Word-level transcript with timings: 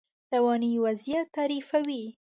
رواني 0.33 0.71
وضعیت 0.85 1.27
تعریفوي. 1.35 2.03